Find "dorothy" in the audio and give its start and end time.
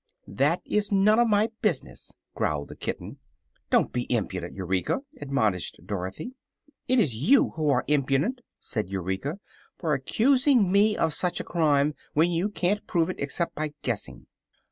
5.85-6.33